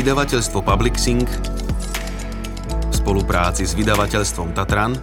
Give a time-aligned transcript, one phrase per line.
[0.00, 1.28] vydavateľstvo Publixing
[2.88, 4.96] v spolupráci s vydavateľstvom Tatran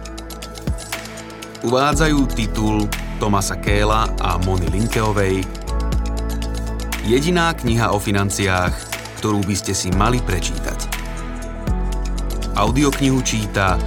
[1.62, 2.90] uvádzajú titul
[3.22, 5.46] Tomasa Kéla a Mony Linkeovej
[7.06, 8.74] Jediná kniha o financiách,
[9.22, 10.90] ktorú by ste si mali prečítať.
[12.58, 13.78] Audioknihu číta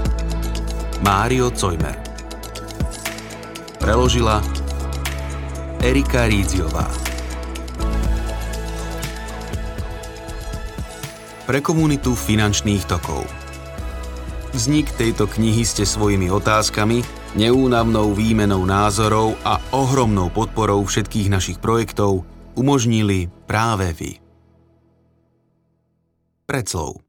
[1.03, 1.99] Mário Cojmer.
[3.83, 4.39] Preložila
[5.83, 7.00] Erika Rídziová.
[11.51, 13.27] Pre komunitu finančných tokov.
[14.55, 17.03] Vznik tejto knihy ste svojimi otázkami,
[17.35, 22.23] neúnavnou výmenou názorov a ohromnou podporou všetkých našich projektov
[22.55, 24.11] umožnili práve vy.
[26.47, 27.03] Predslov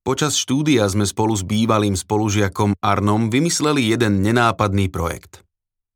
[0.00, 5.44] Počas štúdia sme spolu s bývalým spolužiakom Arnom vymysleli jeden nenápadný projekt.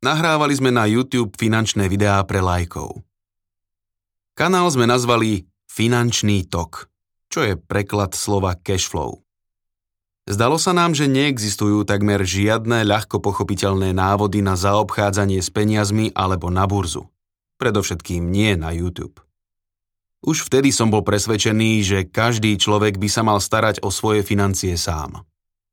[0.04, 3.00] Nahrávali sme na YouTube finančné videá pre lajkov.
[4.36, 6.92] Kanál sme nazvali finančný tok,
[7.32, 9.24] čo je preklad slova cash flow.
[10.28, 16.52] Zdalo sa nám, že neexistujú takmer žiadne ľahko pochopiteľné návody na zaobchádzanie s peniazmi alebo
[16.52, 17.08] na burzu.
[17.56, 19.18] Predovšetkým nie na YouTube.
[20.22, 24.78] Už vtedy som bol presvedčený, že každý človek by sa mal starať o svoje financie
[24.78, 25.26] sám.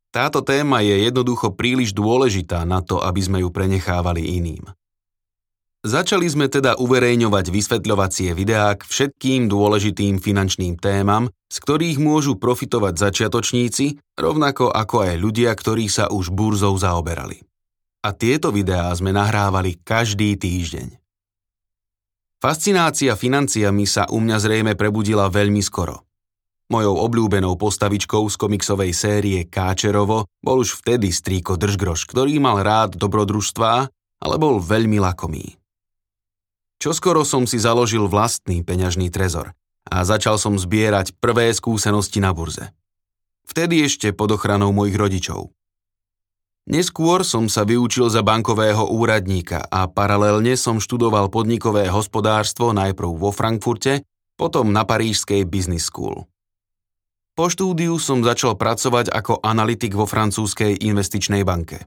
[0.10, 4.66] Táto téma je jednoducho príliš dôležitá na to, aby sme ju prenechávali iným.
[5.80, 13.00] Začali sme teda uverejňovať vysvetľovacie videá k všetkým dôležitým finančným témam, z ktorých môžu profitovať
[13.00, 17.40] začiatočníci, rovnako ako aj ľudia, ktorí sa už burzou zaoberali.
[18.04, 21.00] A tieto videá sme nahrávali každý týždeň.
[22.44, 26.04] Fascinácia financiami sa u mňa zrejme prebudila veľmi skoro.
[26.68, 33.00] Mojou obľúbenou postavičkou z komiksovej série Káčerovo bol už vtedy strýko Držgroš, ktorý mal rád
[33.00, 33.88] dobrodružstvá,
[34.20, 35.59] ale bol veľmi lakomý.
[36.80, 39.52] Čoskoro som si založil vlastný peňažný trezor
[39.84, 42.72] a začal som zbierať prvé skúsenosti na burze.
[43.44, 45.52] Vtedy ešte pod ochranou mojich rodičov.
[46.70, 53.36] Neskôr som sa vyučil za bankového úradníka a paralelne som študoval podnikové hospodárstvo najprv vo
[53.36, 54.08] Frankfurte,
[54.40, 56.30] potom na Parížskej Business School.
[57.36, 61.84] Po štúdiu som začal pracovať ako analytik vo francúzskej investičnej banke.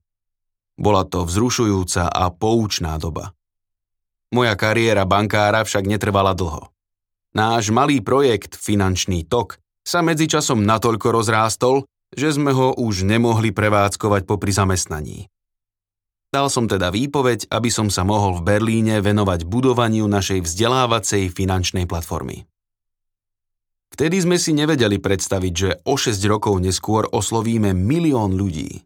[0.76, 3.32] Bola to vzrušujúca a poučná doba.
[4.32, 6.72] Moja kariéra bankára však netrvala dlho.
[7.36, 14.24] Náš malý projekt Finančný tok sa medzičasom natoľko rozrástol, že sme ho už nemohli prevádzkovať
[14.24, 15.28] popri zamestnaní.
[16.32, 21.84] Dal som teda výpoveď, aby som sa mohol v Berlíne venovať budovaniu našej vzdelávacej finančnej
[21.84, 22.48] platformy.
[23.92, 28.80] Vtedy sme si nevedeli predstaviť, že o 6 rokov neskôr oslovíme milión ľudí.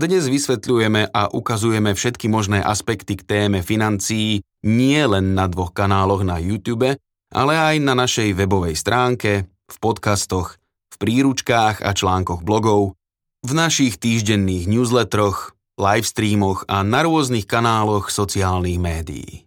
[0.00, 6.24] Dnes vysvetľujeme a ukazujeme všetky možné aspekty k téme financií nie len na dvoch kanáloch
[6.24, 6.96] na YouTube,
[7.28, 10.56] ale aj na našej webovej stránke, v podcastoch,
[10.88, 12.96] v príručkách a článkoch blogov,
[13.44, 19.44] v našich týždenných newsletteroch, livestreamoch a na rôznych kanáloch sociálnych médií.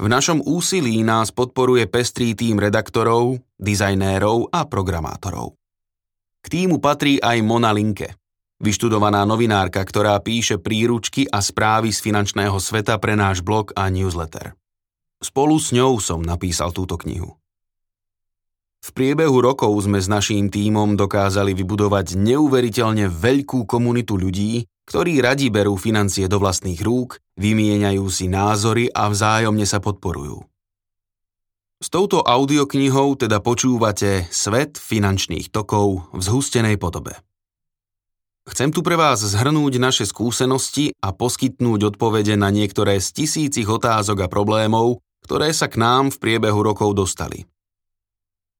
[0.00, 5.60] V našom úsilí nás podporuje pestrý tým redaktorov, dizajnérov a programátorov.
[6.40, 8.19] K týmu patrí aj Mona Linke,
[8.60, 14.52] Vyštudovaná novinárka, ktorá píše príručky a správy z finančného sveta pre náš blog a newsletter.
[15.24, 17.40] Spolu s ňou som napísal túto knihu.
[18.80, 25.52] V priebehu rokov sme s naším tímom dokázali vybudovať neuveriteľne veľkú komunitu ľudí, ktorí radi
[25.52, 30.40] berú financie do vlastných rúk, vymieňajú si názory a vzájomne sa podporujú.
[31.80, 37.16] S touto audioknihou teda počúvate svet finančných tokov v zhustenej podobe.
[38.48, 44.24] Chcem tu pre vás zhrnúť naše skúsenosti a poskytnúť odpovede na niektoré z tisícich otázok
[44.24, 47.44] a problémov, ktoré sa k nám v priebehu rokov dostali.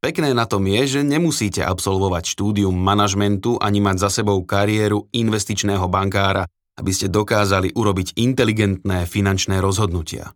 [0.01, 5.85] Pekné na tom je, že nemusíte absolvovať štúdium manažmentu ani mať za sebou kariéru investičného
[5.93, 6.49] bankára,
[6.81, 10.33] aby ste dokázali urobiť inteligentné finančné rozhodnutia.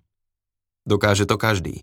[0.84, 1.80] Dokáže to každý.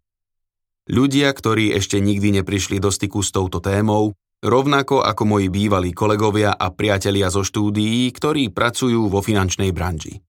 [0.86, 6.58] Ľudia, ktorí ešte nikdy neprišli do styku s touto témou, rovnako ako moji bývalí kolegovia
[6.58, 10.20] a priatelia zo štúdií, ktorí pracujú vo finančnej branži.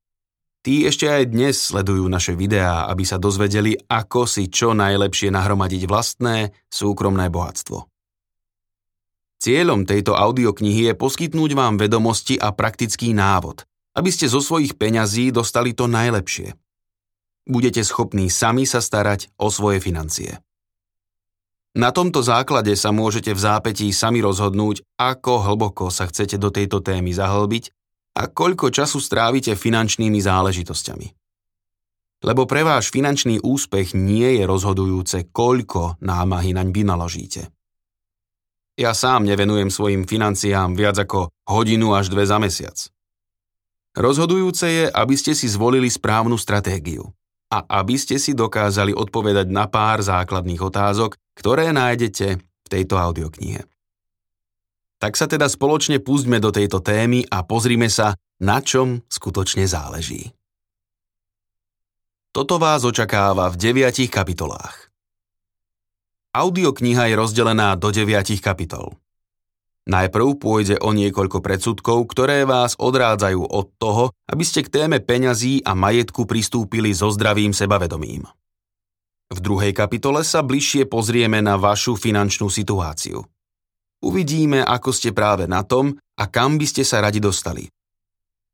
[0.63, 5.91] Tí ešte aj dnes sledujú naše videá, aby sa dozvedeli, ako si čo najlepšie nahromadiť
[5.91, 7.91] vlastné, súkromné bohatstvo.
[9.43, 13.67] Cieľom tejto audioknihy je poskytnúť vám vedomosti a praktický návod,
[13.99, 16.55] aby ste zo svojich peňazí dostali to najlepšie.
[17.43, 20.39] Budete schopní sami sa starať o svoje financie.
[21.73, 26.85] Na tomto základe sa môžete v zápätí sami rozhodnúť, ako hlboko sa chcete do tejto
[26.85, 27.73] témy zahlbiť
[28.13, 31.09] a koľko času strávite finančnými záležitosťami.
[32.23, 37.51] lebo pre váš finančný úspech nie je rozhodujúce, koľko námahy naň vynaložíte.
[38.79, 42.79] Ja sám nevenujem svojim financiám viac ako hodinu až dve za mesiac.
[43.93, 47.13] Rozhodujúce je, aby ste si zvolili správnu stratégiu
[47.53, 53.69] a aby ste si dokázali odpovedať na pár základných otázok, ktoré nájdete v tejto audioknihe.
[54.97, 60.33] Tak sa teda spoločne pustme do tejto témy a pozrime sa, na čom skutočne záleží.
[62.33, 64.89] Toto vás očakáva v deviatich kapitolách.
[66.33, 68.97] Audiokniha je rozdelená do deviatich kapitol.
[69.83, 75.67] Najprv pôjde o niekoľko predsudkov, ktoré vás odrádzajú od toho, aby ste k téme peňazí
[75.67, 78.23] a majetku pristúpili so zdravým sebavedomím.
[79.33, 83.27] V druhej kapitole sa bližšie pozrieme na vašu finančnú situáciu.
[84.03, 87.67] Uvidíme, ako ste práve na tom a kam by ste sa radi dostali.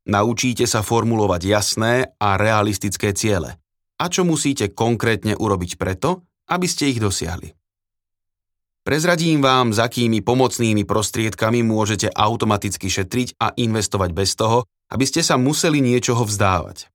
[0.09, 3.53] Naučíte sa formulovať jasné a realistické ciele–
[3.99, 7.51] a čo musíte konkrétne urobiť preto, aby ste ich dosiahli.
[8.89, 15.21] Prezradím vám, za akými pomocnými prostriedkami môžete automaticky šetriť a investovať bez toho, aby ste
[15.21, 16.89] sa museli niečoho vzdávať.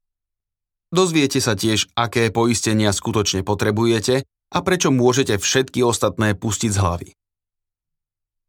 [0.90, 7.08] Dozviete sa tiež, aké poistenia skutočne potrebujete a prečo môžete všetky ostatné pustiť z hlavy.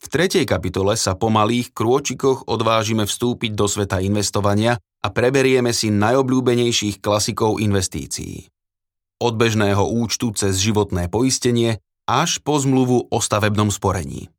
[0.01, 5.93] V tretej kapitole sa po malých krôčikoch odvážime vstúpiť do sveta investovania a preberieme si
[5.93, 8.49] najobľúbenejších klasikov investícií.
[9.21, 14.29] Od bežného účtu cez životné poistenie až po zmluvu o stavebnom sporení.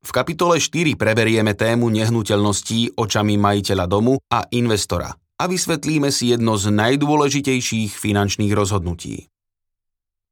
[0.00, 6.56] V kapitole 4 preberieme tému nehnuteľností očami majiteľa domu a investora a vysvetlíme si jedno
[6.60, 9.28] z najdôležitejších finančných rozhodnutí.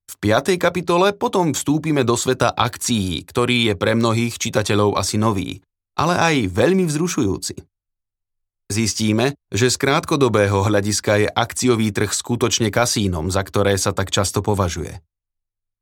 [0.08, 0.56] V 5.
[0.56, 5.60] kapitole potom vstúpime do sveta akcií, ktorý je pre mnohých čitateľov asi nový,
[6.00, 7.60] ale aj veľmi vzrušujúci.
[8.68, 14.44] Zistíme, že z krátkodobého hľadiska je akciový trh skutočne kasínom, za ktoré sa tak často
[14.44, 15.00] považuje.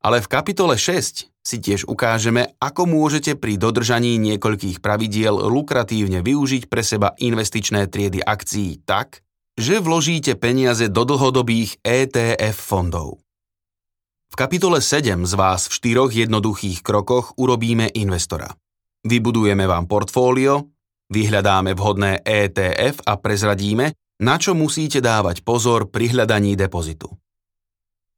[0.03, 6.69] Ale v kapitole 6 si tiež ukážeme, ako môžete pri dodržaní niekoľkých pravidiel lukratívne využiť
[6.69, 9.25] pre seba investičné triedy akcií tak,
[9.57, 13.23] že vložíte peniaze do dlhodobých ETF fondov.
[14.29, 18.53] V kapitole 7 z vás v štyroch jednoduchých krokoch urobíme investora.
[19.01, 20.77] Vybudujeme vám portfólio,
[21.07, 27.07] Vyhľadáme vhodné ETF a prezradíme, na čo musíte dávať pozor pri hľadaní depozitu.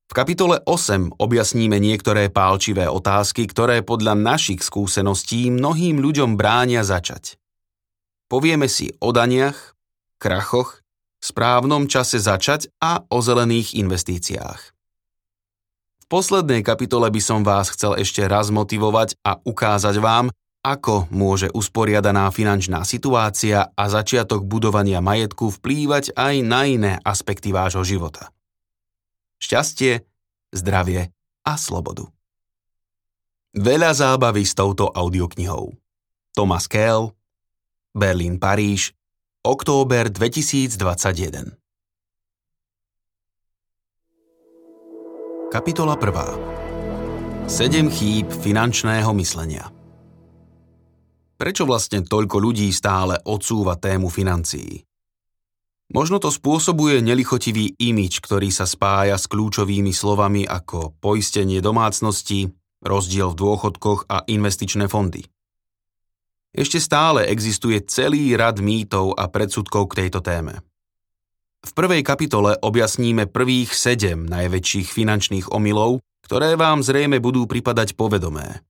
[0.10, 7.38] V kapitole 8 objasníme niektoré pálčivé otázky, ktoré podľa našich skúseností mnohým ľuďom bránia začať.
[8.26, 9.78] Povieme si o daniach,
[10.18, 10.82] krachoch,
[11.22, 14.74] správnom čase začať a o zelených investíciách.
[16.02, 20.34] V poslednej kapitole by som vás chcel ešte raz motivovať a ukázať vám,
[20.66, 27.86] ako môže usporiadaná finančná situácia a začiatok budovania majetku vplývať aj na iné aspekty vášho
[27.86, 28.34] života?
[29.40, 30.04] Šťastie,
[30.52, 31.16] zdravie
[31.48, 32.12] a slobodu.
[33.56, 35.74] Veľa zábavy s touto audioknihou.
[36.36, 37.16] Thomas Kell,
[37.96, 38.94] Berlín, Paríž,
[39.42, 41.58] október 2021.
[45.50, 47.50] Kapitola 1.
[47.50, 49.74] 7 chýb finančného myslenia.
[51.40, 54.89] Prečo vlastne toľko ľudí stále odsúva tému financií?
[55.90, 62.54] Možno to spôsobuje nelichotivý imič, ktorý sa spája s kľúčovými slovami ako poistenie domácnosti,
[62.86, 65.26] rozdiel v dôchodkoch a investičné fondy.
[66.54, 70.62] Ešte stále existuje celý rad mýtov a predsudkov k tejto téme.
[71.66, 78.62] V prvej kapitole objasníme prvých sedem najväčších finančných omylov, ktoré vám zrejme budú pripadať povedomé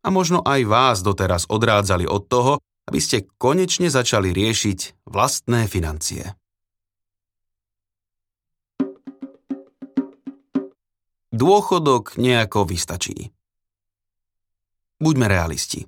[0.00, 2.52] a možno aj vás doteraz odrádzali od toho,
[2.88, 6.39] aby ste konečne začali riešiť vlastné financie.
[11.30, 13.30] Dôchodok nejako vystačí.
[14.98, 15.86] Buďme realisti.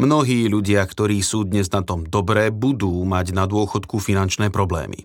[0.00, 5.04] Mnohí ľudia, ktorí sú dnes na tom dobré, budú mať na dôchodku finančné problémy.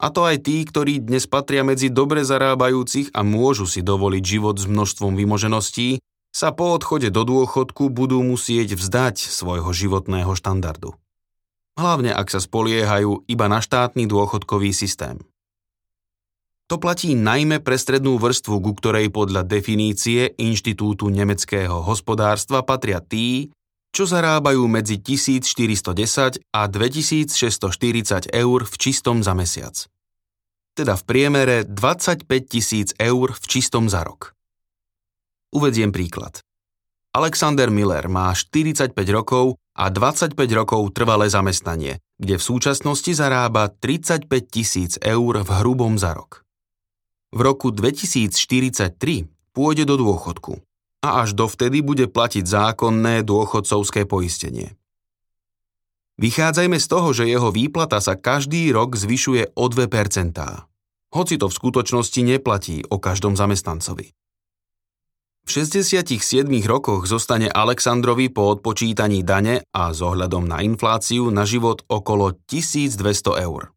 [0.00, 4.56] A to aj tí, ktorí dnes patria medzi dobre zarábajúcich a môžu si dovoliť život
[4.56, 6.00] s množstvom vymožeností,
[6.32, 10.96] sa po odchode do dôchodku budú musieť vzdať svojho životného štandardu.
[11.76, 15.20] Hlavne ak sa spoliehajú iba na štátny dôchodkový systém.
[16.70, 23.50] To platí najmä pre strednú vrstvu, ku ktorej podľa definície Inštitútu nemeckého hospodárstva patria tí,
[23.90, 29.74] čo zarábajú medzi 1410 a 2640 eur v čistom za mesiac.
[30.78, 34.38] Teda v priemere 25 tisíc eur v čistom za rok.
[35.50, 36.38] Uvediem príklad.
[37.10, 44.30] Alexander Miller má 45 rokov a 25 rokov trvalé zamestnanie, kde v súčasnosti zarába 35
[44.46, 46.39] tisíc eur v hrubom za rok.
[47.30, 48.94] V roku 2043
[49.54, 50.58] pôjde do dôchodku
[51.00, 54.74] a až dovtedy bude platiť zákonné dôchodcovské poistenie.
[56.20, 60.36] Vychádzajme z toho, že jeho výplata sa každý rok zvyšuje o 2%,
[61.16, 64.12] hoci to v skutočnosti neplatí o každom zamestnancovi.
[65.40, 71.82] V 67 rokoch zostane Aleksandrovi po odpočítaní dane a s ohľadom na infláciu na život
[71.88, 73.00] okolo 1200
[73.40, 73.72] eur.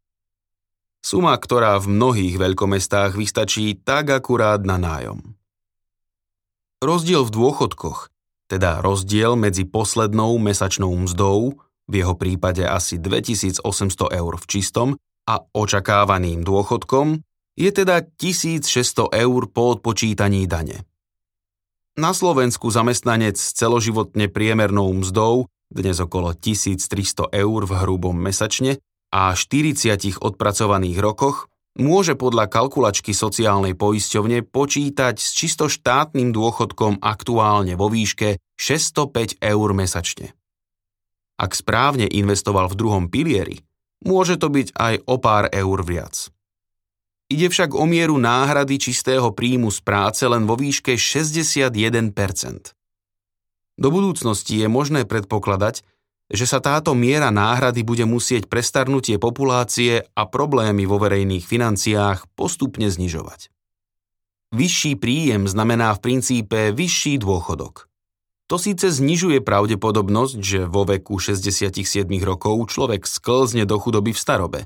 [1.04, 5.20] Suma, ktorá v mnohých veľkomestách vystačí tak akurát na nájom.
[6.80, 8.08] Rozdiel v dôchodkoch,
[8.48, 13.60] teda rozdiel medzi poslednou mesačnou mzdou v jeho prípade asi 2800
[14.16, 14.88] eur v čistom,
[15.24, 17.24] a očakávaným dôchodkom
[17.56, 20.84] je teda 1600 eur po odpočítaní dane.
[21.96, 28.82] Na Slovensku zamestnanec s celoživotne priemernou mzdou, dnes okolo 1300 eur v hrubom mesačne
[29.14, 31.46] a 40 odpracovaných rokoch,
[31.78, 39.68] môže podľa kalkulačky sociálnej poisťovne počítať s čisto štátnym dôchodkom aktuálne vo výške 605 eur
[39.70, 40.34] mesačne.
[41.38, 43.62] Ak správne investoval v druhom pilieri,
[44.02, 46.34] môže to byť aj o pár eur viac.
[47.30, 52.10] Ide však o mieru náhrady čistého príjmu z práce len vo výške 61%.
[53.74, 55.82] Do budúcnosti je možné predpokladať,
[56.32, 62.88] že sa táto miera náhrady bude musieť prestarnutie populácie a problémy vo verejných financiách postupne
[62.88, 63.52] znižovať.
[64.54, 67.90] Vyšší príjem znamená v princípe vyšší dôchodok.
[68.46, 71.74] To síce znižuje pravdepodobnosť, že vo veku 67
[72.22, 74.60] rokov človek sklzne do chudoby v starobe.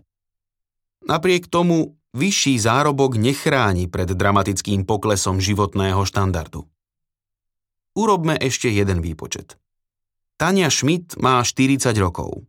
[1.06, 6.66] Napriek tomu vyšší zárobok nechráni pred dramatickým poklesom životného štandardu.
[7.94, 9.56] Urobme ešte jeden výpočet.
[10.38, 12.46] Tania Schmidt má 40 rokov.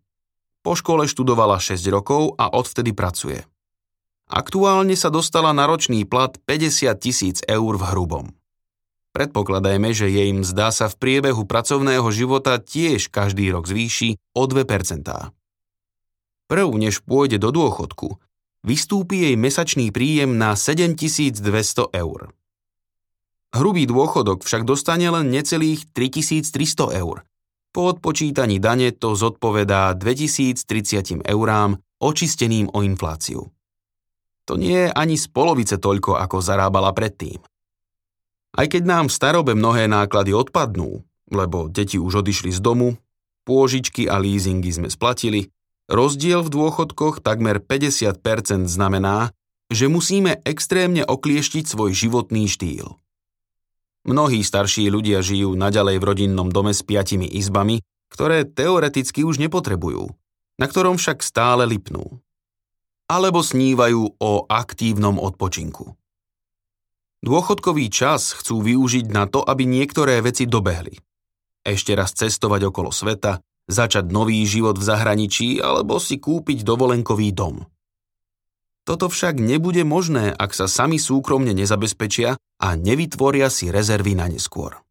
[0.61, 3.41] Po škole študovala 6 rokov a odvtedy pracuje.
[4.29, 8.29] Aktuálne sa dostala na ročný plat 50 tisíc eur v hrubom.
[9.09, 14.69] Predpokladajme, že jej mzda sa v priebehu pracovného života tiež každý rok zvýši o 2%.
[16.45, 18.21] Prv, než pôjde do dôchodku,
[18.61, 21.41] vystúpi jej mesačný príjem na 7200
[21.89, 22.37] eur.
[23.49, 27.25] Hrubý dôchodok však dostane len necelých 3300 eur.
[27.69, 33.45] Po odpočítaní dane to zodpovedá 2030 eurám očisteným o infláciu.
[34.49, 37.37] To nie je ani z polovice toľko, ako zarábala predtým.
[38.57, 42.97] Aj keď nám v starobe mnohé náklady odpadnú, lebo deti už odišli z domu,
[43.45, 45.53] pôžičky a leasingy sme splatili,
[45.85, 49.29] rozdiel v dôchodkoch takmer 50% znamená,
[49.69, 52.97] že musíme extrémne oklieštiť svoj životný štýl.
[54.07, 60.07] Mnohí starší ľudia žijú naďalej v rodinnom dome s piatimi izbami, ktoré teoreticky už nepotrebujú,
[60.57, 62.19] na ktorom však stále lipnú.
[63.09, 65.97] Alebo snívajú o aktívnom odpočinku.
[67.19, 70.95] Dôchodkový čas chcú využiť na to, aby niektoré veci dobehli.
[71.67, 77.67] Ešte raz cestovať okolo sveta, začať nový život v zahraničí alebo si kúpiť dovolenkový dom.
[78.89, 84.81] Toto však nebude možné, ak sa sami súkromne nezabezpečia a nevytvoria si rezervy na neskôr.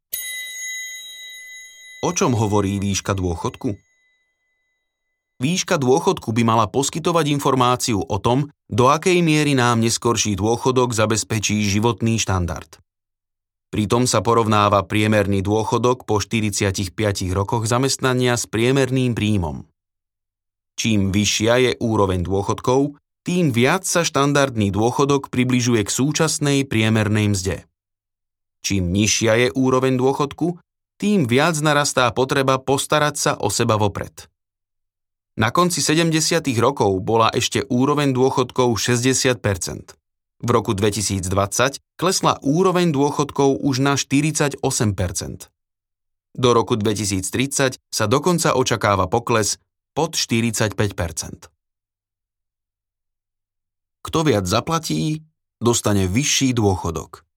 [2.06, 3.74] O čom hovorí výška dôchodku?
[5.42, 11.58] Výška dôchodku by mala poskytovať informáciu o tom, do akej miery nám neskorší dôchodok zabezpečí
[11.66, 12.78] životný štandard.
[13.74, 16.94] Pritom sa porovnáva priemerný dôchodok po 45
[17.34, 19.66] rokoch zamestnania s priemerným príjmom.
[20.78, 22.94] Čím vyššia je úroveň dôchodkov,
[23.26, 27.68] tým viac sa štandardný dôchodok približuje k súčasnej priemernej mzde.
[28.62, 30.58] Čím nižšia je úroveň dôchodku,
[30.98, 34.26] tým viac narastá potreba postarať sa o seba vopred.
[35.38, 36.10] Na konci 70.
[36.58, 39.38] rokov bola ešte úroveň dôchodkov 60%
[40.42, 41.22] V roku 2020
[41.94, 44.58] klesla úroveň dôchodkov už na 48%
[46.34, 49.62] Do roku 2030 sa dokonca očakáva pokles
[49.94, 50.74] pod 45
[54.08, 55.20] Kto viac zaplatí,
[55.60, 57.28] dostane vyšší dôchodok.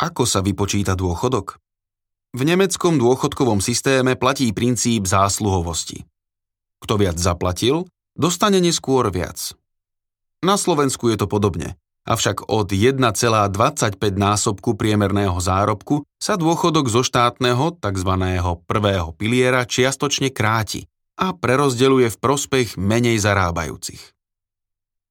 [0.00, 1.60] Ako sa vypočíta dôchodok?
[2.32, 6.08] V nemeckom dôchodkovom systéme platí princíp zásluhovosti.
[6.80, 7.84] Kto viac zaplatil,
[8.16, 9.52] dostane neskôr viac.
[10.40, 11.76] Na Slovensku je to podobne,
[12.08, 12.96] avšak od 1,25
[14.16, 18.12] násobku priemerného zárobku sa dôchodok zo štátneho, tzv.
[18.64, 20.88] prvého piliera čiastočne kráti
[21.20, 24.11] a prerozdeľuje v prospech menej zarábajúcich.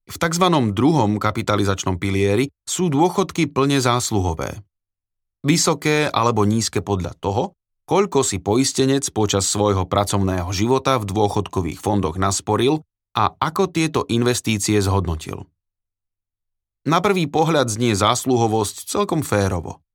[0.10, 0.46] V tzv.
[0.74, 4.62] druhom kapitalizačnom pilieri sú dôchodky plne zásluhové.
[5.42, 12.16] Vysoké alebo nízke podľa toho, koľko si poistenec počas svojho pracovného života v dôchodkových fondoch
[12.16, 15.44] nasporil a ako tieto investície zhodnotil.
[16.88, 19.86] Na prvý pohľad znie zásluhovosť celkom férovo.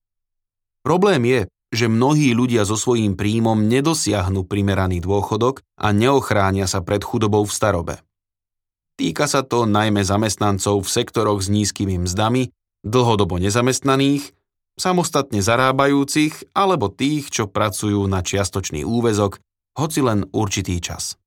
[0.86, 1.40] Problém je,
[1.74, 7.50] že mnohí ľudia so svojím príjmom nedosiahnu primeraný dôchodok a neochránia sa pred chudobou v
[7.50, 8.05] starobe.
[8.96, 12.48] Týka sa to najmä zamestnancov v sektoroch s nízkymi mzdami,
[12.80, 14.32] dlhodobo nezamestnaných,
[14.80, 19.40] samostatne zarábajúcich alebo tých, čo pracujú na čiastočný úvezok,
[19.76, 21.20] hoci len určitý čas.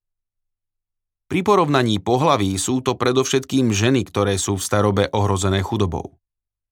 [1.29, 6.17] Pri porovnaní pohlaví sú to predovšetkým ženy, ktoré sú v starobe ohrozené chudobou.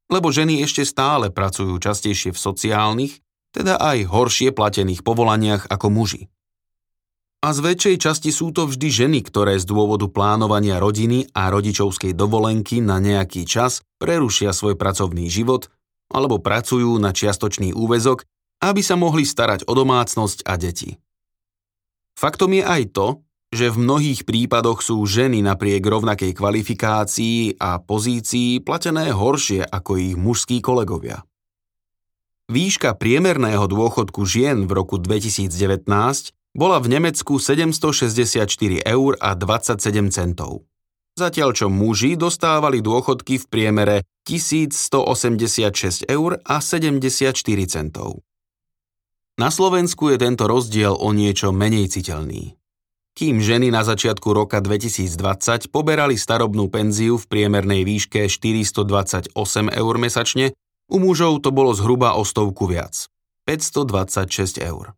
[0.10, 3.13] Lebo ženy ešte stále pracujú častejšie v sociálnych,
[3.54, 6.34] teda aj horšie platených povolaniach ako muži.
[7.38, 12.17] A z väčšej časti sú to vždy ženy, ktoré z dôvodu plánovania rodiny a rodičovskej
[12.17, 15.70] dovolenky na nejaký čas prerušia svoj pracovný život
[16.10, 18.25] alebo pracujú na čiastočný úvezok,
[18.63, 20.98] aby sa mohli starať o domácnosť a deti.
[22.17, 23.08] Faktom je aj to,
[23.53, 30.17] že v mnohých prípadoch sú ženy napriek rovnakej kvalifikácii a pozícii platené horšie ako ich
[30.17, 31.24] mužskí kolegovia.
[32.48, 35.51] Výška priemerného dôchodku žien v roku 2019
[36.58, 38.50] bola v Nemecku 764
[38.82, 40.66] eur a 27 centov.
[41.14, 43.96] Zatiaľ čo muži dostávali dôchodky v priemere
[44.26, 47.38] 1186 eur a 74
[47.70, 48.26] centov.
[49.38, 52.58] Na Slovensku je tento rozdiel o niečo menej citeľný
[53.18, 59.34] kým ženy na začiatku roka 2020 poberali starobnú penziu v priemernej výške 428
[59.74, 60.54] eur mesačne,
[60.86, 63.10] u mužov to bolo zhruba o stovku viac–
[63.50, 64.94] 526 eur.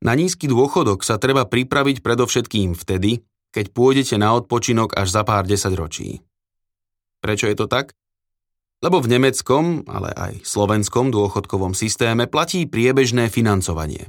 [0.00, 3.20] Na nízky dôchodok sa treba pripraviť predovšetkým vtedy,
[3.52, 6.24] keď pôjdete na odpočinok až za pár desaťročí.
[7.20, 7.92] Prečo je to tak?
[8.80, 14.08] Lebo v nemeckom, ale aj slovenskom dôchodkovom systéme platí priebežné financovanie.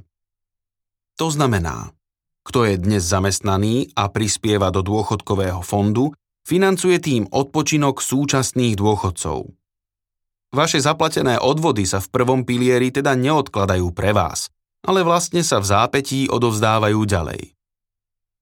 [1.20, 1.92] To znamená,
[2.48, 6.16] kto je dnes zamestnaný a prispieva do dôchodkového fondu,
[6.48, 9.52] financuje tým odpočinok súčasných dôchodcov.
[10.56, 14.48] Vaše zaplatené odvody sa v prvom pilieri teda neodkladajú pre vás,
[14.82, 17.54] ale vlastne sa v zápetí odovzdávajú ďalej.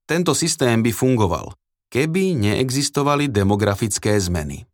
[0.10, 1.54] Tento systém by fungoval,
[1.92, 4.66] keby neexistovali demografické zmeny.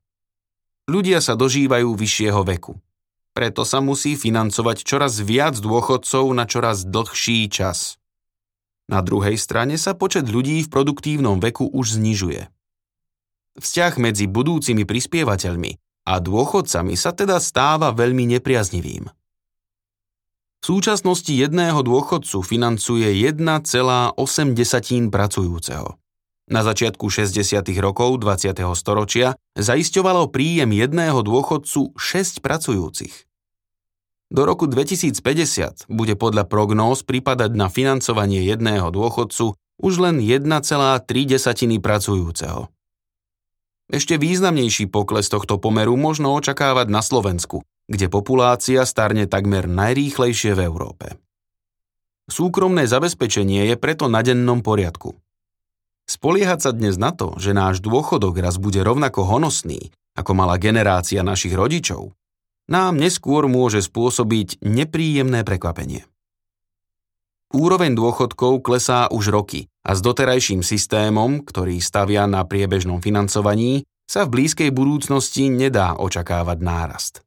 [0.86, 2.78] Ľudia sa dožívajú vyššieho veku.
[3.36, 8.00] Preto sa musí financovať čoraz viac dôchodcov na čoraz dlhší čas.
[8.86, 12.48] Na druhej strane sa počet ľudí v produktívnom veku už znižuje.
[13.60, 15.72] Vzťah medzi budúcimi prispievateľmi
[16.06, 19.10] a dôchodcami sa teda stáva veľmi nepriaznivým.
[20.66, 24.18] V súčasnosti jedného dôchodcu financuje 1,8
[25.14, 25.94] pracujúceho.
[26.50, 27.38] Na začiatku 60.
[27.78, 28.66] rokov 20.
[28.74, 33.30] storočia zaisťovalo príjem jedného dôchodcu 6 pracujúcich.
[34.34, 40.50] Do roku 2050 bude podľa prognóz pripadať na financovanie jedného dôchodcu už len 1,3
[41.78, 42.74] pracujúceho.
[43.94, 50.62] Ešte významnejší pokles tohto pomeru možno očakávať na Slovensku, kde populácia starne takmer najrýchlejšie v
[50.66, 51.08] Európe.
[52.26, 55.14] Súkromné zabezpečenie je preto na dennom poriadku.
[56.06, 61.26] Spoliehať sa dnes na to, že náš dôchodok raz bude rovnako honosný, ako mala generácia
[61.26, 62.14] našich rodičov,
[62.66, 66.06] nám neskôr môže spôsobiť nepríjemné prekvapenie.
[67.54, 74.26] Úroveň dôchodkov klesá už roky a s doterajším systémom, ktorý stavia na priebežnom financovaní, sa
[74.26, 77.25] v blízkej budúcnosti nedá očakávať nárast.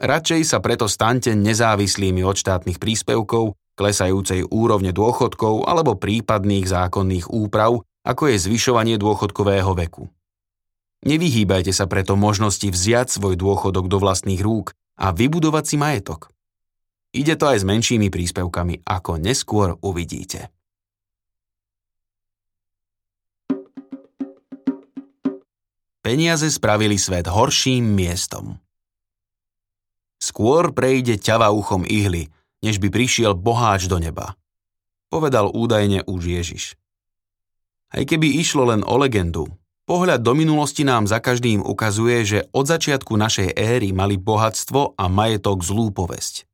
[0.00, 7.84] Radšej sa preto stante nezávislými od štátnych príspevkov, klesajúcej úrovne dôchodkov alebo prípadných zákonných úprav,
[8.00, 10.08] ako je zvyšovanie dôchodkového veku.
[11.04, 16.32] Nevyhýbajte sa preto možnosti vziať svoj dôchodok do vlastných rúk a vybudovať si majetok.
[17.12, 20.48] Ide to aj s menšími príspevkami, ako neskôr uvidíte.
[26.00, 28.56] Peniaze spravili svet horším miestom.
[30.20, 32.28] Skôr prejde ťava uchom ihly,
[32.60, 34.36] než by prišiel boháč do neba.
[35.08, 36.64] Povedal údajne už Ježiš.
[37.90, 39.50] Aj keby išlo len o legendu,
[39.90, 45.10] Pohľad do minulosti nám za každým ukazuje, že od začiatku našej éry mali bohatstvo a
[45.10, 46.46] majetok zlú povesť.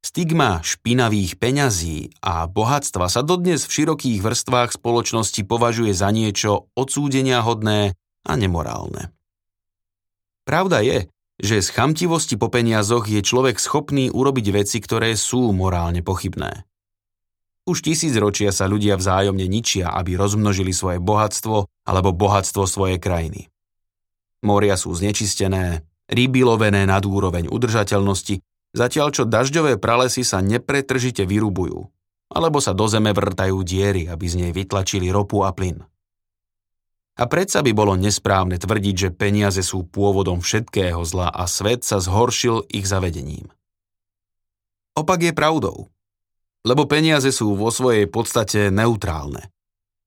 [0.00, 7.44] Stigma špinavých peňazí a bohatstva sa dodnes v širokých vrstvách spoločnosti považuje za niečo odsúdenia
[7.44, 7.92] hodné
[8.24, 9.12] a nemorálne.
[10.48, 11.04] Pravda je,
[11.42, 16.62] že z chamtivosti po peniazoch je človek schopný urobiť veci, ktoré sú morálne pochybné.
[17.64, 23.48] Už tisíc ročia sa ľudia vzájomne ničia, aby rozmnožili svoje bohatstvo alebo bohatstvo svojej krajiny.
[24.44, 25.80] Moria sú znečistené,
[26.12, 28.44] ryby lovené nad úroveň udržateľnosti,
[28.76, 31.88] zatiaľ čo dažďové pralesy sa nepretržite vyrubujú,
[32.28, 35.80] alebo sa do zeme vrtajú diery, aby z nej vytlačili ropu a plyn.
[37.14, 42.02] A predsa by bolo nesprávne tvrdiť, že peniaze sú pôvodom všetkého zla a svet sa
[42.02, 43.46] zhoršil ich zavedením.
[44.98, 45.86] Opak je pravdou.
[46.66, 49.52] Lebo peniaze sú vo svojej podstate neutrálne.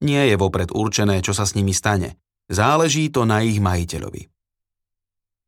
[0.04, 2.20] Nie je vopred určené, čo sa s nimi stane.
[2.48, 4.28] Záleží to na ich majiteľovi.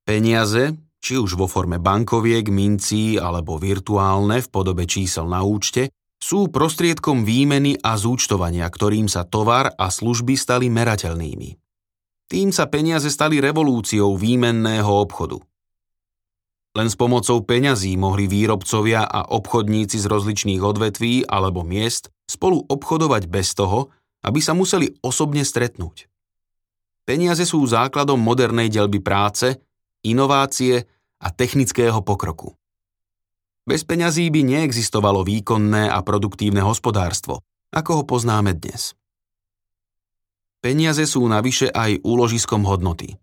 [0.04, 6.52] Peniaze, či už vo forme bankoviek, mincí alebo virtuálne v podobe čísel na účte, sú
[6.52, 11.56] prostriedkom výmeny a zúčtovania, ktorým sa tovar a služby stali merateľnými.
[12.30, 15.40] Tým sa peniaze stali revolúciou výmenného obchodu.
[16.78, 23.26] Len s pomocou peňazí mohli výrobcovia a obchodníci z rozličných odvetví alebo miest spolu obchodovať
[23.26, 23.90] bez toho,
[24.22, 26.06] aby sa museli osobne stretnúť.
[27.02, 29.58] Peniaze sú základom modernej delby práce,
[30.06, 30.86] inovácie
[31.18, 32.59] a technického pokroku.
[33.68, 38.96] Bez peňazí by neexistovalo výkonné a produktívne hospodárstvo, ako ho poznáme dnes.
[40.60, 43.16] Peniaze sú navyše aj úložiskom hodnoty.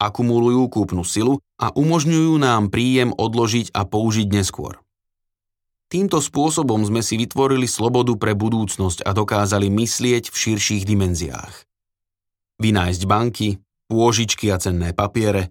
[0.00, 4.78] Akumulujú kúpnu silu a umožňujú nám príjem odložiť a použiť neskôr.
[5.90, 11.66] Týmto spôsobom sme si vytvorili slobodu pre budúcnosť a dokázali myslieť v širších dimenziách.
[12.62, 13.58] Vynájsť banky,
[13.90, 15.50] pôžičky a cenné papiere,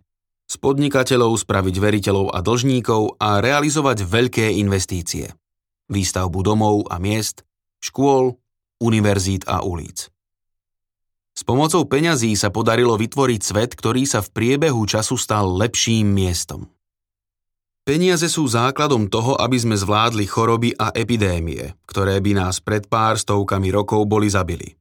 [0.50, 5.30] z podnikateľov spraviť veriteľov a dlžníkov a realizovať veľké investície.
[5.94, 7.46] Výstavbu domov a miest,
[7.78, 8.34] škôl,
[8.82, 10.10] univerzít a ulic.
[11.38, 16.68] S pomocou peňazí sa podarilo vytvoriť svet, ktorý sa v priebehu času stal lepším miestom.
[17.88, 23.18] Peniaze sú základom toho, aby sme zvládli choroby a epidémie, ktoré by nás pred pár
[23.18, 24.76] stovkami rokov boli zabili.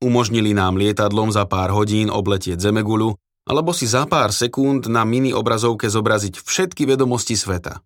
[0.00, 5.30] Umožnili nám lietadlom za pár hodín obletieť Zemeguľu alebo si za pár sekúnd na mini
[5.30, 7.78] obrazovke zobraziť všetky vedomosti sveta.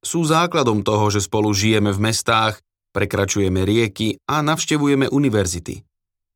[0.00, 2.64] Sú základom toho, že spolu žijeme v mestách,
[2.96, 5.84] prekračujeme rieky a navštevujeme univerzity.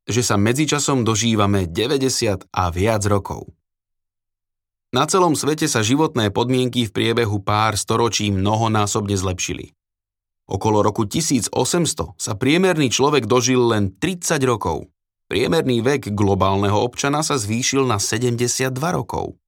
[0.04, 3.48] Že sa medzičasom dožívame 90 a viac rokov.
[4.90, 9.70] Na celom svete sa životné podmienky v priebehu pár storočí mnohonásobne zlepšili.
[10.50, 11.54] Okolo roku 1800
[12.18, 14.90] sa priemerný človek dožil len 30 rokov.
[15.30, 19.38] Priemerný vek globálneho občana sa zvýšil na 72 rokov.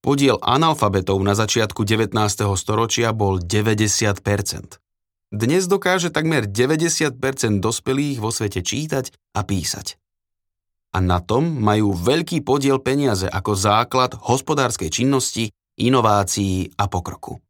[0.00, 2.16] Podiel analfabetov na začiatku 19.
[2.56, 4.80] storočia bol 90%.
[5.28, 7.20] Dnes dokáže takmer 90%
[7.60, 10.00] dospelých vo svete čítať a písať.
[10.96, 17.44] A na tom majú veľký podiel peniaze ako základ hospodárskej činnosti, inovácií a pokroku.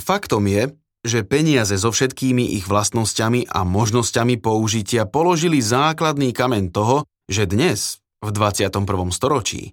[0.00, 0.72] Faktom je,
[1.06, 8.02] že peniaze so všetkými ich vlastnosťami a možnosťami použitia položili základný kameň toho, že dnes,
[8.20, 8.82] v 21.
[9.14, 9.72] storočí,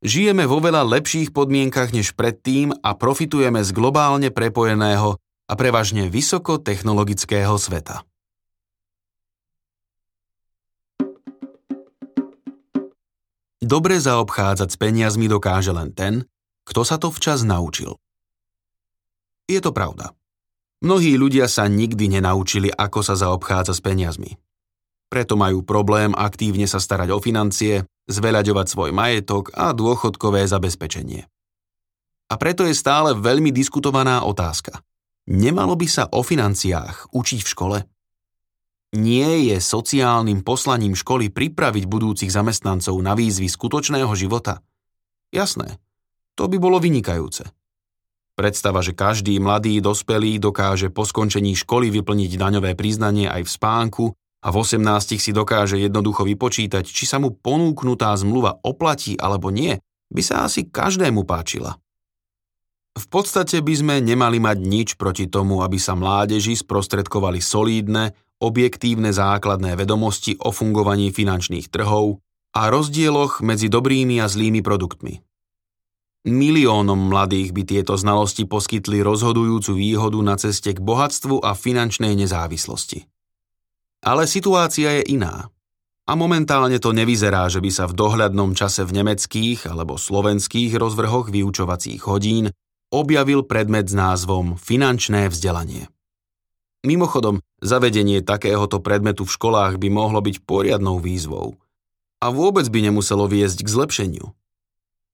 [0.00, 7.54] žijeme vo veľa lepších podmienkach než predtým a profitujeme z globálne prepojeného a prevažne vysokotechnologického
[7.60, 8.02] sveta.
[13.60, 16.24] Dobre zaobchádzať s peniazmi dokáže len ten,
[16.66, 18.00] kto sa to včas naučil.
[19.46, 20.16] Je to pravda.
[20.80, 24.40] Mnohí ľudia sa nikdy nenaučili, ako sa zaobchádza s peniazmi.
[25.12, 31.28] Preto majú problém aktívne sa starať o financie, zveľaďovať svoj majetok a dôchodkové zabezpečenie.
[32.30, 34.80] A preto je stále veľmi diskutovaná otázka.
[35.28, 37.78] Nemalo by sa o financiách učiť v škole?
[38.96, 44.64] Nie je sociálnym poslaním školy pripraviť budúcich zamestnancov na výzvy skutočného života?
[45.30, 45.78] Jasné,
[46.34, 47.46] to by bolo vynikajúce.
[48.40, 54.04] Predstava, že každý mladý dospelý dokáže po skončení školy vyplniť daňové priznanie aj v spánku
[54.40, 59.76] a v 18 si dokáže jednoducho vypočítať, či sa mu ponúknutá zmluva oplatí alebo nie,
[60.08, 61.76] by sa asi každému páčila.
[62.96, 69.12] V podstate by sme nemali mať nič proti tomu, aby sa mládeži sprostredkovali solídne, objektívne
[69.12, 72.24] základné vedomosti o fungovaní finančných trhov
[72.56, 75.20] a rozdieloch medzi dobrými a zlými produktmi.
[76.20, 83.08] Miliónom mladých by tieto znalosti poskytli rozhodujúcu výhodu na ceste k bohatstvu a finančnej nezávislosti.
[84.04, 85.48] Ale situácia je iná.
[86.04, 91.32] A momentálne to nevyzerá, že by sa v dohľadnom čase v nemeckých alebo slovenských rozvrhoch
[91.32, 92.52] vyučovacích hodín
[92.92, 95.88] objavil predmet s názvom Finančné vzdelanie.
[96.84, 101.56] Mimochodom, zavedenie takéhoto predmetu v školách by mohlo byť poriadnou výzvou.
[102.20, 104.36] A vôbec by nemuselo viesť k zlepšeniu.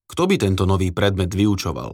[0.07, 1.91] Kto by tento nový predmet vyučoval?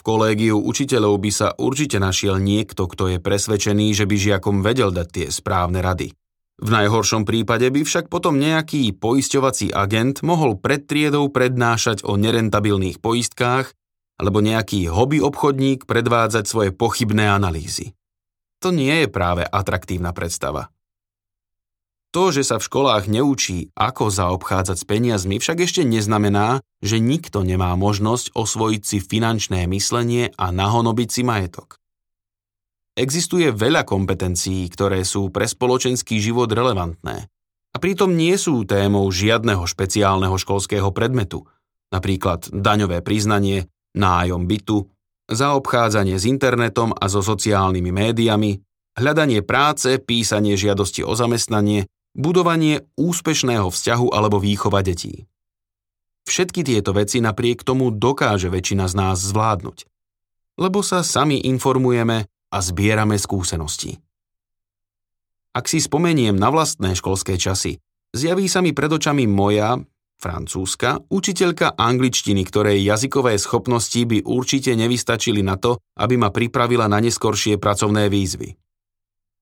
[0.00, 4.88] V kolégiu učiteľov by sa určite našiel niekto, kto je presvedčený, že by žiakom vedel
[4.88, 6.16] dať tie správne rady.
[6.60, 13.00] V najhoršom prípade by však potom nejaký poisťovací agent mohol pred triedou prednášať o nerentabilných
[13.00, 13.72] poistkách
[14.20, 17.96] alebo nejaký hobby obchodník predvádzať svoje pochybné analýzy.
[18.60, 20.68] To nie je práve atraktívna predstava.
[22.10, 27.46] To, že sa v školách neučí, ako zaobchádzať s peniazmi, však ešte neznamená, že nikto
[27.46, 31.78] nemá možnosť osvojiť si finančné myslenie a nahonobiť si majetok.
[32.98, 37.30] Existuje veľa kompetencií, ktoré sú pre spoločenský život relevantné
[37.70, 41.46] a pritom nie sú témou žiadneho špeciálneho školského predmetu,
[41.94, 44.90] napríklad daňové priznanie, nájom bytu,
[45.30, 48.58] zaobchádzanie s internetom a so sociálnymi médiami,
[48.98, 55.26] hľadanie práce, písanie žiadosti o zamestnanie, budovanie úspešného vzťahu alebo výchova detí.
[56.28, 59.88] Všetky tieto veci napriek tomu dokáže väčšina z nás zvládnuť,
[60.60, 63.98] lebo sa sami informujeme a zbierame skúsenosti.
[65.50, 67.82] Ak si spomeniem na vlastné školské časy,
[68.14, 69.82] zjaví sa mi pred očami moja,
[70.20, 77.00] francúzska, učiteľka angličtiny, ktorej jazykové schopnosti by určite nevystačili na to, aby ma pripravila na
[77.02, 78.54] neskoršie pracovné výzvy.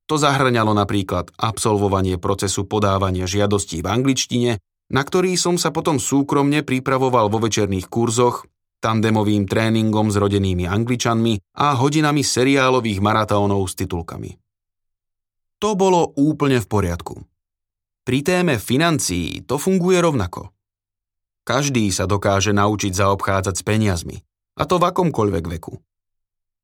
[0.08, 4.50] To zahrňalo napríklad absolvovanie procesu podávania žiadostí v angličtine,
[4.88, 8.48] na ktorý som sa potom súkromne pripravoval vo večerných kurzoch,
[8.80, 14.32] tandemovým tréningom s rodenými angličanmi a hodinami seriálových maratónov s titulkami.
[15.60, 17.14] To bolo úplne v poriadku.
[18.06, 20.48] Pri téme financií to funguje rovnako.
[21.44, 24.16] Každý sa dokáže naučiť zaobchádzať s peniazmi,
[24.56, 25.76] a to v akomkoľvek veku.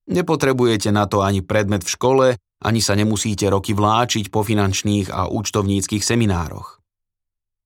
[0.05, 2.27] Nepotrebujete na to ani predmet v škole,
[2.65, 6.81] ani sa nemusíte roky vláčiť po finančných a účtovníckých seminároch.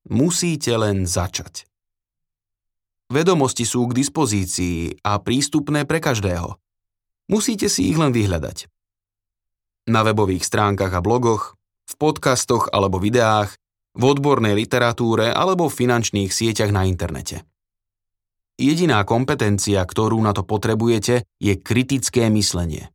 [0.08, 1.66] Musíte len začať.
[3.08, 6.60] Vedomosti sú k dispozícii a prístupné pre každého.
[7.28, 8.68] Musíte si ich len vyhľadať.
[9.88, 11.56] Na webových stránkach a blogoch,
[11.88, 13.56] v podcastoch alebo videách,
[13.96, 17.48] v odbornej literatúre alebo v finančných sieťach na internete.
[18.58, 22.90] Jediná kompetencia, ktorú na to potrebujete, je kritické myslenie.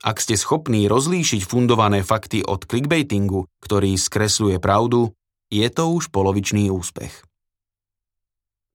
[0.00, 5.12] Ak ste schopní rozlíšiť fundované fakty od clickbaitingu, ktorý skresluje pravdu,
[5.50, 7.12] je to už polovičný úspech.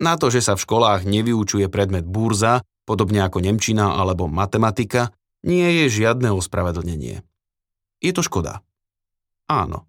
[0.04, 5.16] Na to, že sa v školách nevyučuje predmet burza, podobne ako nemčina alebo matematika,
[5.48, 7.24] nie je žiadne ospravedlnenie.
[8.04, 8.60] Je to škoda.
[9.48, 9.88] Áno.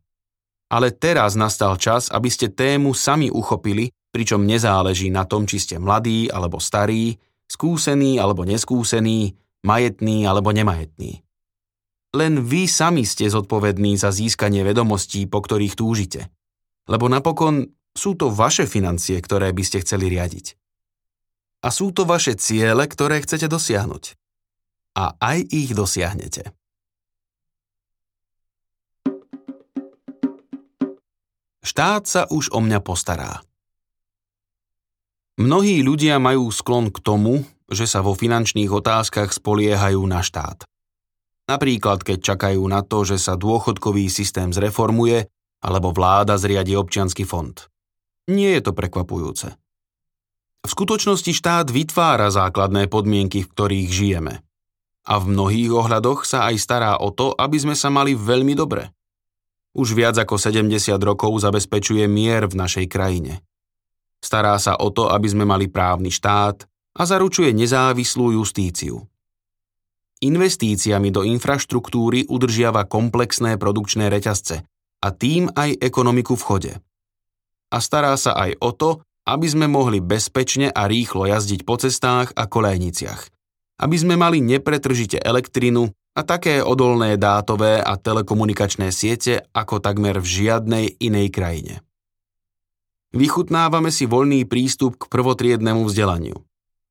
[0.67, 5.77] Ale teraz nastal čas, aby ste tému sami uchopili, pričom nezáleží na tom, či ste
[5.79, 11.23] mladí alebo starí, skúsení alebo neskúsení, majetní alebo nemajetní.
[12.17, 16.33] Len vy sami ste zodpovední za získanie vedomostí, po ktorých túžite.
[16.89, 20.57] Lebo napokon sú to vaše financie, ktoré by ste chceli riadiť.
[21.61, 24.17] A sú to vaše ciele, ktoré chcete dosiahnuť.
[24.97, 26.56] A aj ich dosiahnete.
[31.67, 33.43] Štát sa už o mňa postará.
[35.35, 40.63] Mnohí ľudia majú sklon k tomu, že sa vo finančných otázkach spoliehajú na štát.
[41.51, 45.27] Napríklad, keď čakajú na to, že sa dôchodkový systém zreformuje
[45.59, 47.59] alebo vláda zriadi občiansky fond.
[48.31, 49.59] Nie je to prekvapujúce.
[50.63, 54.35] V skutočnosti štát vytvára základné podmienky, v ktorých žijeme.
[55.07, 58.96] A v mnohých ohľadoch sa aj stará o to, aby sme sa mali veľmi dobre.
[59.77, 60.73] Už viac ako 70
[61.05, 63.45] rokov zabezpečuje mier v našej krajine.
[64.25, 66.65] Stará sa o to, aby sme mali právny štát
[66.97, 69.05] a zaručuje nezávislú justíciu.
[70.25, 74.65] Investíciami do infraštruktúry udržiava komplexné produkčné reťazce
[75.05, 76.73] a tým aj ekonomiku v chode.
[77.69, 78.91] A stará sa aj o to,
[79.29, 83.29] aby sme mohli bezpečne a rýchlo jazdiť po cestách a kolejniciach.
[83.77, 90.27] Aby sme mali nepretržite elektrinu a také odolné dátové a telekomunikačné siete ako takmer v
[90.27, 91.85] žiadnej inej krajine.
[93.13, 96.41] Vychutnávame si voľný prístup k prvotriednemu vzdelaniu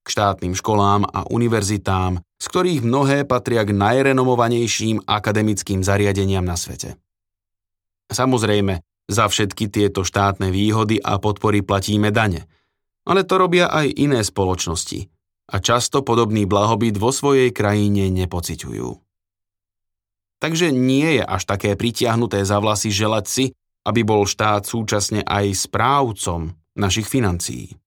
[0.05, 6.93] k štátnym školám a univerzitám, z ktorých mnohé patria k najrenomovanejším akademickým zariadeniam na svete.
[8.13, 12.45] Samozrejme, za všetky tieto štátne výhody a podpory platíme dane,
[13.09, 15.09] ale to robia aj iné spoločnosti
[15.49, 19.04] a často podobný blahobyt vo svojej krajine nepociťujú.
[20.39, 23.45] Takže nie je až také pritiahnuté za vlasy želať si,
[23.87, 27.77] aby bol štát súčasne aj správcom našich financií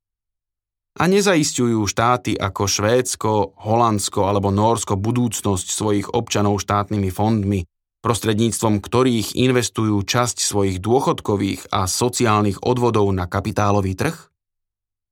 [0.98, 7.60] a nezaistujú štáty ako Švédsko, Holandsko alebo Nórsko budúcnosť svojich občanov štátnymi fondmi,
[8.02, 14.16] prostredníctvom ktorých investujú časť svojich dôchodkových a sociálnych odvodov na kapitálový trh?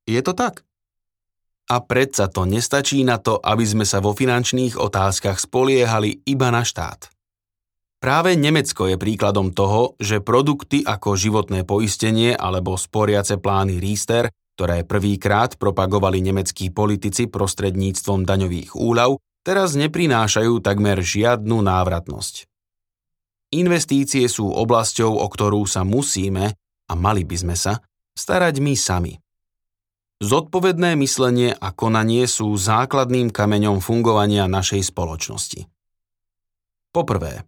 [0.03, 0.67] Je to tak?
[1.67, 6.63] A predsa to nestačí na to, aby sme sa vo finančných otázkach spoliehali iba na
[6.63, 7.11] štát.
[7.97, 14.81] Práve Nemecko je príkladom toho, že produkty ako životné poistenie alebo sporiace plány Riester ktoré
[14.81, 22.49] prvýkrát propagovali nemeckí politici prostredníctvom daňových úľav, teraz neprinášajú takmer žiadnu návratnosť.
[23.53, 26.57] Investície sú oblasťou, o ktorú sa musíme,
[26.89, 27.85] a mali by sme sa,
[28.17, 29.13] starať my sami.
[30.25, 35.69] Zodpovedné myslenie a konanie sú základným kameňom fungovania našej spoločnosti.
[36.89, 37.45] Poprvé,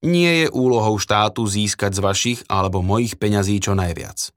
[0.00, 4.32] nie je úlohou štátu získať z vašich alebo mojich peňazí čo najviac.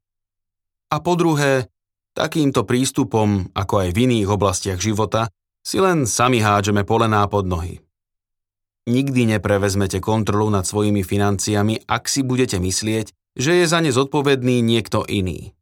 [0.92, 1.72] A po druhé,
[2.14, 5.32] takýmto prístupom, ako aj v iných oblastiach života,
[5.64, 7.80] si len sami hádžeme polená pod nohy.
[8.84, 14.60] Nikdy neprevezmete kontrolu nad svojimi financiami, ak si budete myslieť, že je za ne zodpovedný
[14.60, 15.56] niekto iný.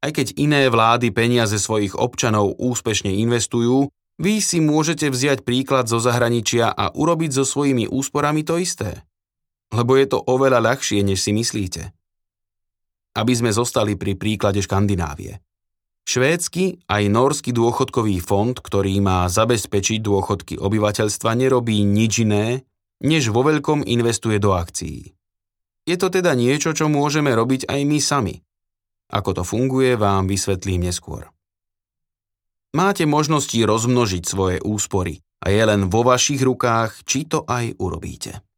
[0.00, 6.00] Aj keď iné vlády peniaze svojich občanov úspešne investujú, vy si môžete vziať príklad zo
[6.00, 9.04] zahraničia a urobiť so svojimi úsporami to isté.
[9.70, 11.94] Lebo je to oveľa ľahšie, než si myslíte.
[13.14, 15.38] Aby sme zostali pri príklade Škandinávie.
[16.10, 22.66] Švédsky aj norský dôchodkový fond, ktorý má zabezpečiť dôchodky obyvateľstva, nerobí nič iné,
[22.98, 25.14] než vo veľkom investuje do akcií.
[25.86, 28.36] Je to teda niečo, čo môžeme robiť aj my sami.
[29.10, 31.30] Ako to funguje, vám vysvetlím neskôr.
[32.70, 38.49] Máte možnosti rozmnožiť svoje úspory a je len vo vašich rukách, či to aj urobíte.